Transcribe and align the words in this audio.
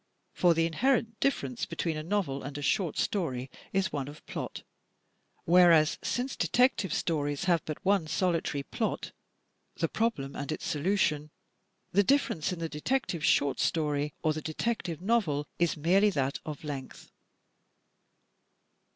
For 0.33 0.55
the 0.55 0.65
inherent 0.65 1.19
difference 1.19 1.67
be 1.67 1.75
tween 1.75 1.95
a 1.95 2.01
novel 2.01 2.41
and 2.41 2.57
a 2.57 2.63
short 2.63 2.97
story 2.97 3.51
is 3.71 3.93
one 3.93 4.07
of 4.07 4.25
plot. 4.25 4.63
Whereas, 5.45 5.99
since 6.01 6.35
Detective 6.35 6.91
Stories 6.91 7.43
have 7.43 7.63
but 7.65 7.85
one 7.85 8.07
solitary 8.07 8.63
plot,— 8.63 9.11
"the 9.79 9.87
problem 9.87 10.35
and 10.35 10.51
its 10.51 10.65
solution,"— 10.65 11.29
the 11.91 12.01
difference 12.03 12.51
in 12.51 12.57
the 12.57 12.67
detective 12.67 13.23
short 13.23 13.59
story 13.59 14.15
or 14.23 14.33
the 14.33 14.41
detective 14.41 15.01
novel 15.01 15.45
is 15.59 15.77
merely 15.77 16.09
that 16.09 16.39
of 16.47 16.63
length. 16.63 17.11